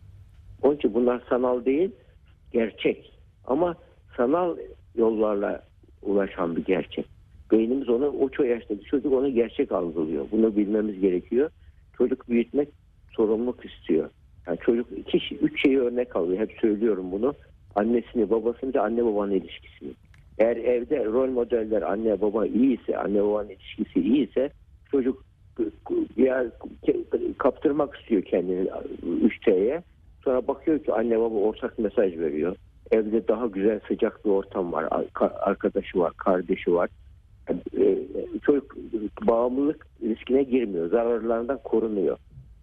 Onun 0.62 0.76
için 0.76 0.94
bunlar 0.94 1.22
sanal 1.28 1.64
değil 1.64 1.90
gerçek. 2.52 3.12
Ama 3.46 3.74
sanal 4.16 4.56
yollarla 4.94 5.62
ulaşan 6.02 6.56
bir 6.56 6.64
gerçek. 6.64 7.06
Beynimiz 7.52 7.88
onu 7.88 8.06
o 8.06 8.28
ço 8.28 8.42
yaştaki 8.42 8.84
çocuk 8.84 9.12
onu 9.12 9.34
gerçek 9.34 9.72
algılıyor. 9.72 10.26
Bunu 10.32 10.56
bilmemiz 10.56 11.00
gerekiyor. 11.00 11.50
Çocuk 11.98 12.28
büyütmek 12.28 12.68
sorumluluk 13.16 13.64
istiyor. 13.64 14.10
Yani 14.46 14.58
çocuk 14.58 14.86
iki, 14.96 15.20
şey- 15.20 15.38
üç 15.42 15.62
şeyi 15.62 15.80
örnek 15.80 16.16
alıyor. 16.16 16.40
Hep 16.40 16.52
söylüyorum 16.60 17.12
bunu. 17.12 17.34
Annesini, 17.74 18.30
babasını 18.30 18.74
ve 18.74 18.80
anne 18.80 19.04
babanın 19.04 19.30
ilişkisini. 19.32 19.90
Eğer 20.38 20.56
evde 20.56 21.04
rol 21.04 21.28
modeller 21.28 21.82
anne 21.82 22.20
baba 22.20 22.46
iyi 22.46 22.80
ise, 22.82 22.98
anne 22.98 23.22
babanın 23.22 23.48
ilişkisi 23.48 24.00
iyi 24.00 24.28
ise 24.30 24.50
çocuk 24.90 25.24
ya 26.16 26.46
kaptırmak 27.38 27.96
istiyor 27.96 28.22
kendini 28.22 28.68
3T'ye. 29.04 29.82
Sonra 30.24 30.46
bakıyor 30.48 30.78
ki 30.78 30.92
anne 30.92 31.18
baba 31.20 31.34
ortak 31.34 31.78
mesaj 31.78 32.18
veriyor. 32.18 32.56
Evde 32.90 33.28
daha 33.28 33.46
güzel 33.46 33.80
sıcak 33.88 34.24
bir 34.24 34.30
ortam 34.30 34.72
var. 34.72 34.88
Ar- 34.90 35.32
Arkadaşı 35.40 35.98
var, 35.98 36.12
kardeşi 36.16 36.74
var. 36.74 36.90
E, 37.78 37.98
Çocuk 38.42 38.76
bağımlılık 39.22 39.86
riskine 40.02 40.42
girmiyor. 40.42 40.90
Zararlarından 40.90 41.58
korunuyor. 41.64 42.18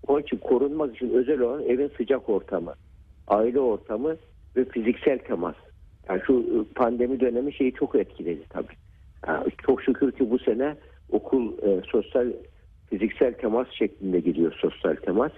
Onun 0.07 0.21
için 0.21 0.37
korunmak 0.37 0.95
için 0.95 1.09
özel 1.09 1.39
olan 1.39 1.63
evin 1.63 1.91
sıcak 1.97 2.29
ortamı, 2.29 2.73
aile 3.27 3.59
ortamı 3.59 4.15
ve 4.59 4.65
fiziksel 4.65 5.19
temas. 5.19 5.55
Yani 6.09 6.21
şu 6.27 6.65
pandemi 6.75 7.19
dönemi 7.19 7.53
şeyi 7.53 7.73
çok 7.73 7.95
etkiledi 7.95 8.43
tabii. 8.49 8.73
Yani 9.27 9.51
çok 9.65 9.83
şükür 9.83 10.11
ki 10.11 10.31
bu 10.31 10.39
sene 10.39 10.75
okul 11.11 11.53
e, 11.63 11.81
sosyal 11.91 12.27
fiziksel 12.89 13.33
temas 13.33 13.67
şeklinde 13.71 14.19
gidiyor 14.19 14.53
sosyal 14.61 14.95
temas. 14.95 15.31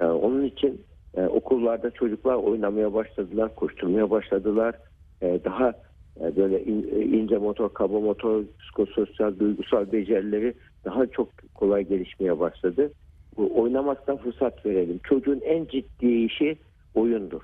E, 0.00 0.04
onun 0.04 0.44
için 0.44 0.80
e, 1.16 1.22
okullarda 1.26 1.90
çocuklar 1.90 2.34
oynamaya 2.34 2.94
başladılar, 2.94 3.54
koşturmaya 3.54 4.10
başladılar. 4.10 4.74
E, 5.22 5.40
daha 5.44 5.72
e, 6.20 6.36
böyle 6.36 6.64
in- 6.64 6.90
e, 6.94 7.00
ince 7.00 7.38
motor, 7.38 7.74
kaba 7.74 8.00
motor, 8.00 8.44
psikososyal, 8.60 9.38
duygusal 9.38 9.92
becerileri 9.92 10.54
daha 10.84 11.06
çok 11.06 11.28
kolay 11.54 11.84
gelişmeye 11.84 12.38
başladı. 12.38 12.92
Bu 13.36 13.62
oynamaktan 13.62 14.16
fırsat 14.16 14.66
verelim. 14.66 15.00
Çocuğun 15.02 15.40
en 15.44 15.64
ciddi 15.64 16.24
işi 16.24 16.56
oyundur. 16.94 17.42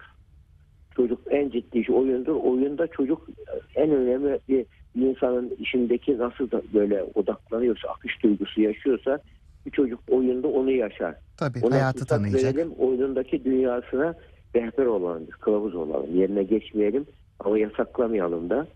Çocuk 0.99 1.21
en 1.31 1.51
ciddi 1.51 1.79
işi 1.79 1.93
oyundur. 1.93 2.35
Oyunda 2.35 2.87
çocuk 2.87 3.29
en 3.75 3.91
önemli 3.91 4.39
bir, 4.49 4.67
insanın 4.95 5.57
işindeki 5.59 6.19
nasıl 6.19 6.51
da 6.51 6.63
böyle 6.75 7.03
odaklanıyorsa, 7.15 7.89
akış 7.89 8.23
duygusu 8.23 8.61
yaşıyorsa 8.61 9.19
bir 9.67 9.71
çocuk 9.71 10.01
oyunda 10.11 10.49
onu 10.49 10.71
yaşar. 10.71 11.15
Tabii 11.37 11.59
Ona 11.63 11.75
hayatı 11.75 12.07
tanıyacak. 12.07 12.57
Verelim, 12.57 12.73
oyunundaki 12.79 13.45
dünyasına 13.45 14.15
rehber 14.55 14.87
olalım, 14.87 15.27
kılavuz 15.41 15.75
olalım. 15.75 16.17
Yerine 16.17 16.43
geçmeyelim 16.43 17.07
ama 17.41 17.59
yasaklamayalım 17.59 18.51
da. 18.51 18.67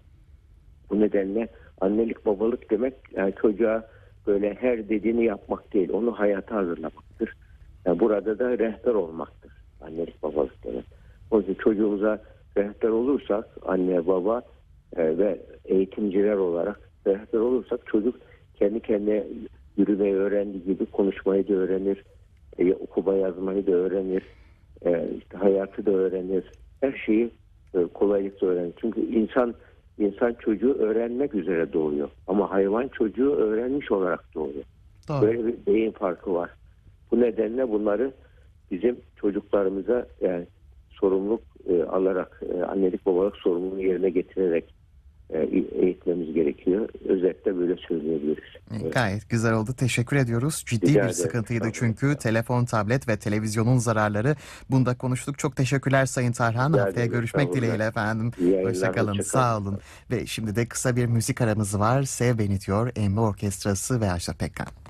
Bu 0.90 1.00
nedenle 1.00 1.48
annelik 1.80 2.26
babalık 2.26 2.70
demek 2.70 2.94
yani 3.16 3.34
çocuğa 3.42 3.88
böyle 4.26 4.54
her 4.54 4.88
dediğini 4.88 5.24
yapmak 5.24 5.74
değil. 5.74 5.90
Onu 5.92 6.12
hayata 6.12 6.56
hazırlamaktır. 6.56 7.36
Yani 7.86 8.00
burada 8.00 8.38
da 8.38 8.58
rehber 8.58 8.94
olmaktır. 8.94 9.52
Annelik 9.80 10.22
babalık 10.22 10.64
demek. 10.64 11.01
O 11.32 11.38
yüzden 11.38 11.54
çocuğumuza 11.54 12.22
rehber 12.56 12.88
olursak 12.88 13.48
anne 13.66 14.06
baba 14.06 14.42
e, 14.96 15.18
ve 15.18 15.40
eğitimciler 15.64 16.36
olarak 16.36 16.80
rehber 17.06 17.38
olursak 17.38 17.86
çocuk 17.86 18.14
kendi 18.54 18.80
kendine 18.80 19.24
yürümeyi 19.76 20.14
öğrendiği 20.14 20.64
gibi 20.64 20.86
konuşmayı 20.86 21.48
da 21.48 21.54
öğrenir. 21.54 22.04
E, 22.58 22.74
okuma 22.74 23.14
yazmayı 23.14 23.66
da 23.66 23.72
öğrenir. 23.72 24.22
E, 24.84 25.08
işte 25.18 25.38
hayatı 25.38 25.86
da 25.86 25.90
öğrenir. 25.90 26.44
Her 26.80 27.02
şeyi 27.06 27.30
e, 27.74 27.86
kolaylıkla 27.86 28.46
öğrenir. 28.46 28.74
Çünkü 28.80 29.00
insan 29.00 29.54
insan 29.98 30.34
çocuğu 30.34 30.74
öğrenmek 30.74 31.34
üzere 31.34 31.72
doğuyor. 31.72 32.08
Ama 32.26 32.50
hayvan 32.50 32.88
çocuğu 32.88 33.30
öğrenmiş 33.34 33.92
olarak 33.92 34.34
doğuyor. 34.34 34.64
Doğru. 35.08 35.22
Böyle 35.22 35.46
bir 35.46 35.66
beyin 35.66 35.90
farkı 35.90 36.34
var. 36.34 36.50
Bu 37.10 37.20
nedenle 37.20 37.70
bunları 37.70 38.12
bizim 38.70 38.96
çocuklarımıza 39.16 40.06
yani 40.20 40.46
sorumluluk 41.00 41.42
e, 41.68 41.82
alarak 41.82 42.42
e, 42.54 42.62
annelik 42.62 43.06
babalık 43.06 43.36
sorumluluğunu 43.36 43.82
yerine 43.82 44.10
getirerek 44.10 44.74
e, 45.30 45.38
eğitmemiz 45.80 46.34
gerekiyor. 46.34 46.88
Özetle 47.08 47.58
böyle 47.58 47.76
söyleyebiliriz. 47.76 48.44
Evet. 48.80 48.94
Gayet 48.94 49.28
güzel 49.30 49.54
oldu. 49.54 49.70
Teşekkür 49.78 50.16
ediyoruz. 50.16 50.64
Ciddi 50.66 50.86
Rica 50.86 50.94
bir 50.94 50.98
ederim. 51.00 51.14
sıkıntıydı 51.14 51.64
olun. 51.64 51.72
çünkü 51.74 52.16
telefon, 52.16 52.64
tablet 52.64 53.08
ve 53.08 53.16
televizyonun 53.16 53.78
zararları. 53.78 54.36
Bunda 54.70 54.96
konuştuk. 54.98 55.38
Çok 55.38 55.56
teşekkürler 55.56 56.06
Sayın 56.06 56.32
Tarhan. 56.32 56.72
Rica 56.72 56.82
Haftaya 56.82 57.06
ederim. 57.06 57.12
görüşmek 57.12 57.52
dileğiyle 57.52 57.84
efendim. 57.84 58.32
Hoşçakalın. 58.62 59.10
hoşça 59.10 59.22
Sağ 59.22 59.58
olun. 59.58 59.78
Ve 60.10 60.26
şimdi 60.26 60.56
de 60.56 60.66
kısa 60.66 60.96
bir 60.96 61.06
müzik 61.06 61.40
aramız 61.40 61.78
var. 61.80 62.02
Sev 62.02 62.38
Beni 62.38 62.60
diyor 62.60 62.92
Emmi 62.96 63.20
Orkestrası 63.20 64.00
ve 64.00 64.10
Ajda 64.10 64.32
Pekkan. 64.32 64.81